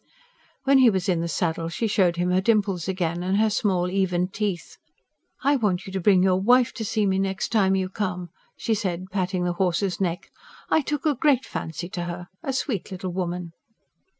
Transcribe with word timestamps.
When 0.63 0.79
he 0.79 0.89
was 0.89 1.07
in 1.07 1.21
the 1.21 1.27
saddle 1.27 1.69
she 1.69 1.85
showed 1.85 2.15
him 2.15 2.31
her 2.31 2.41
dimples 2.41 2.87
again, 2.87 3.21
and 3.21 3.37
her 3.37 3.51
small, 3.51 3.87
even 3.87 4.29
teeth. 4.29 4.77
"I 5.43 5.55
want 5.57 5.85
you 5.85 5.93
to 5.93 5.99
bring 5.99 6.23
your 6.23 6.41
wife 6.41 6.73
to 6.73 6.83
see 6.83 7.05
me 7.05 7.19
next 7.19 7.49
time 7.49 7.75
you 7.75 7.87
come," 7.87 8.29
she 8.57 8.73
sad, 8.73 9.11
patting 9.11 9.43
the 9.43 9.53
horse's 9.61 10.01
neck. 10.01 10.31
"I 10.71 10.81
took 10.81 11.05
a 11.05 11.13
great 11.13 11.45
fancy 11.45 11.87
to 11.89 12.05
her 12.05 12.29
a 12.41 12.51
sweet 12.51 12.91
little 12.91 13.13
woman!" 13.13 13.53